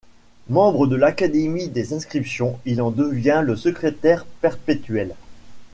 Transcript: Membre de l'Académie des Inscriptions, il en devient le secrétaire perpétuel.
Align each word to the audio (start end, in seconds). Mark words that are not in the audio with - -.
Membre 0.49 0.87
de 0.87 0.95
l'Académie 0.95 1.67
des 1.67 1.93
Inscriptions, 1.93 2.59
il 2.65 2.81
en 2.81 2.89
devient 2.89 3.43
le 3.45 3.55
secrétaire 3.55 4.25
perpétuel. 4.41 5.13